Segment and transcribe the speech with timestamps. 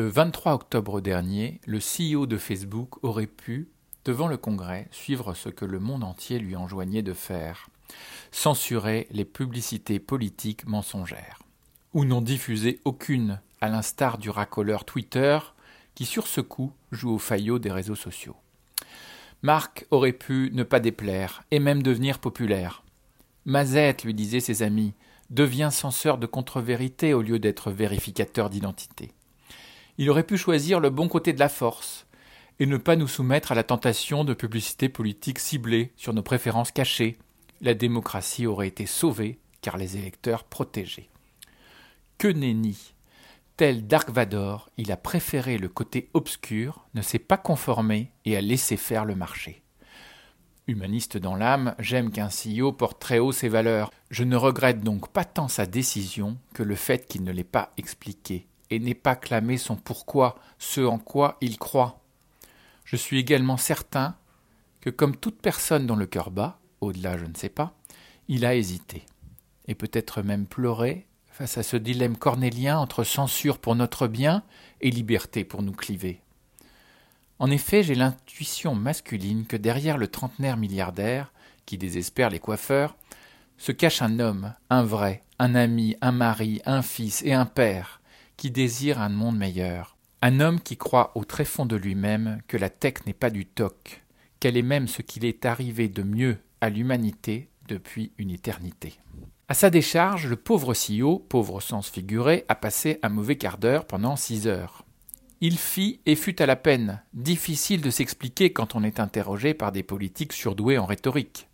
[0.00, 3.68] 23 octobre dernier, le CEO de Facebook aurait pu,
[4.04, 7.68] devant le Congrès, suivre ce que le monde entier lui enjoignait de faire
[8.30, 11.40] censurer les publicités politiques mensongères,
[11.92, 15.38] ou n'en diffuser aucune, à l'instar du racoleur Twitter,
[15.94, 18.36] qui sur ce coup joue au faillot des réseaux sociaux.
[19.42, 22.82] Marc aurait pu ne pas déplaire, et même devenir populaire.
[23.44, 24.94] Mazette, lui disaient ses amis,
[25.30, 29.12] devient censeur de contre-vérité au lieu d'être vérificateur d'identité.
[29.98, 32.06] Il aurait pu choisir le bon côté de la force,
[32.58, 36.72] et ne pas nous soumettre à la tentation de publicités politiques ciblées sur nos préférences
[36.72, 37.18] cachées.
[37.60, 41.10] La démocratie aurait été sauvée, car les électeurs protégés.
[42.18, 42.94] Que nenni
[43.56, 48.40] Tel Dark Vador, il a préféré le côté obscur, ne s'est pas conformé et a
[48.40, 49.62] laissé faire le marché.
[50.68, 53.90] Humaniste dans l'âme, j'aime qu'un CEO porte très haut ses valeurs.
[54.10, 57.72] Je ne regrette donc pas tant sa décision que le fait qu'il ne l'ait pas
[57.76, 62.00] expliquée et n'ait pas clamé son pourquoi, ce en quoi il croit.
[62.86, 64.16] Je suis également certain
[64.80, 67.74] que, comme toute personne dont le cœur bat, au-delà je ne sais pas,
[68.28, 69.04] il a hésité,
[69.68, 74.42] et peut-être même pleuré face à ce dilemme cornélien entre censure pour notre bien
[74.80, 76.22] et liberté pour nous cliver.
[77.38, 81.30] En effet, j'ai l'intuition masculine que derrière le trentenaire milliardaire,
[81.66, 82.96] qui désespère les coiffeurs,
[83.58, 88.00] se cache un homme, un vrai, un ami, un mari, un fils et un père,
[88.42, 89.96] qui désire un monde meilleur.
[90.20, 94.02] Un homme qui croit au tréfonds de lui-même que la tech n'est pas du toc,
[94.40, 98.94] qu'elle est même ce qu'il est arrivé de mieux à l'humanité depuis une éternité.
[99.46, 103.86] À sa décharge, le pauvre CEO, pauvre sens figuré, a passé un mauvais quart d'heure
[103.86, 104.84] pendant six heures.
[105.40, 109.70] Il fit et fut à la peine, difficile de s'expliquer quand on est interrogé par
[109.70, 111.46] des politiques surdoués en rhétorique.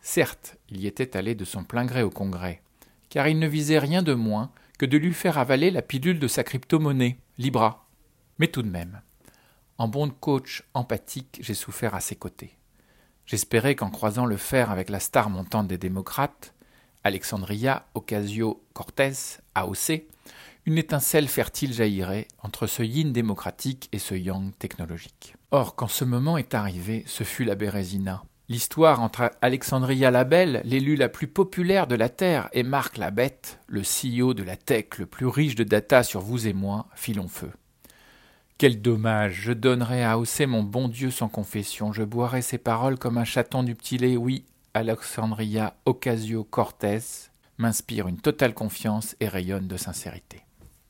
[0.00, 2.62] Certes, il y était allé de son plein gré au Congrès,
[3.08, 6.26] car il ne visait rien de moins que de lui faire avaler la pilule de
[6.26, 7.86] sa crypto-monnaie, Libra.
[8.38, 9.02] Mais tout de même,
[9.76, 12.56] en bon coach empathique, j'ai souffert à ses côtés.
[13.26, 16.54] J'espérais qu'en croisant le fer avec la star montante des démocrates,
[17.04, 20.04] Alexandria Ocasio-Cortez, AOC,
[20.64, 25.34] une étincelle fertile jaillirait entre ce yin démocratique et ce yang technologique.
[25.50, 30.60] Or, quand ce moment est arrivé, ce fut la Bérésina, L'histoire entre Alexandria la Belle,
[30.64, 34.56] l'élue la plus populaire de la Terre, et Marc la Bête, le CEO de la
[34.56, 37.52] tech le plus riche de data sur vous et moi, fit long feu.
[38.58, 42.98] Quel dommage, je donnerais à hausser mon bon Dieu sans confession, je boirais ses paroles
[42.98, 44.44] comme un chaton du petit lait, oui,
[44.74, 50.40] Alexandria Ocasio-Cortez m'inspire une totale confiance et rayonne de sincérité.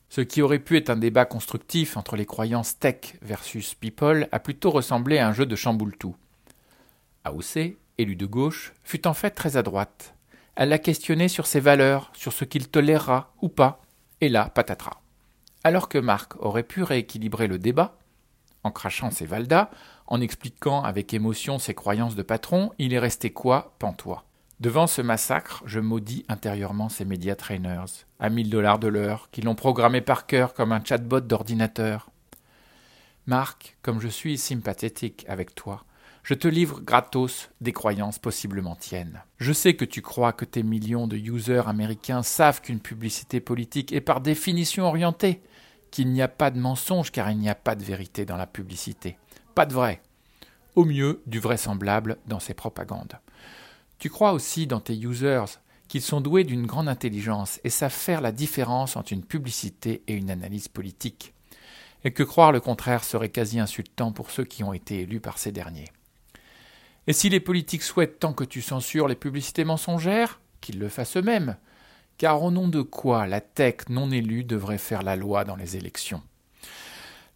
[0.09, 4.39] Ce qui aurait pu être un débat constructif entre les croyances tech versus people a
[4.39, 6.15] plutôt ressemblé à un jeu de chamboule-tout.
[7.23, 10.15] AOC, élue de gauche, fut en fait très à droite.
[10.55, 13.81] Elle l'a questionné sur ses valeurs, sur ce qu'il tolérera ou pas,
[14.19, 15.01] et là, patatras.
[15.63, 17.97] Alors que Marc aurait pu rééquilibrer le débat,
[18.63, 19.69] en crachant ses valdas,
[20.07, 24.25] en expliquant avec émotion ses croyances de patron, il est resté quoi, pantois?
[24.59, 29.41] Devant ce massacre, je maudis intérieurement ces média trainers, à mille dollars de l'heure, qui
[29.41, 32.09] l'ont programmé par cœur comme un chatbot d'ordinateur.
[33.25, 35.85] Marc, comme je suis sympathétique avec toi,
[36.23, 39.23] je te livre gratos des croyances possiblement tiennes.
[39.37, 43.91] Je sais que tu crois que tes millions de users américains savent qu'une publicité politique
[43.91, 45.41] est par définition orientée,
[45.89, 48.47] qu'il n'y a pas de mensonge car il n'y a pas de vérité dans la
[48.47, 49.17] publicité.
[49.55, 50.01] Pas de vrai.
[50.75, 53.19] Au mieux, du vraisemblable dans ces propagandes.
[53.97, 55.45] Tu crois aussi dans tes users
[55.87, 60.13] qu'ils sont doués d'une grande intelligence et savent faire la différence entre une publicité et
[60.13, 61.33] une analyse politique,
[62.05, 65.37] et que croire le contraire serait quasi insultant pour ceux qui ont été élus par
[65.37, 65.89] ces derniers.
[67.11, 71.17] Et si les politiques souhaitent tant que tu censures les publicités mensongères, qu'ils le fassent
[71.17, 71.57] eux-mêmes,
[72.17, 75.75] car au nom de quoi la tech non élue devrait faire la loi dans les
[75.75, 76.23] élections?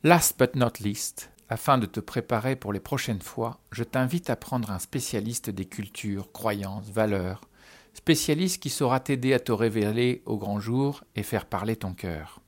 [0.02, 4.38] Last but not least, afin de te préparer pour les prochaines fois, je t'invite à
[4.38, 7.42] prendre un spécialiste des cultures, croyances, valeurs,
[7.94, 12.40] spécialiste qui saura t'aider à te révéler au grand jour et faire parler ton cœur.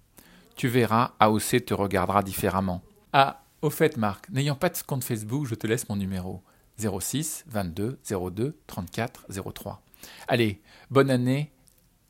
[0.55, 2.81] Tu verras, AOC te regardera différemment.
[3.11, 6.41] Ah, au fait, Marc, n'ayant pas de compte Facebook, je te laisse mon numéro.
[6.77, 9.81] 06 22 02 34 03.
[10.27, 11.51] Allez, bonne année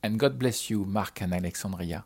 [0.03, 2.05] and God bless you, Marc and Alexandria.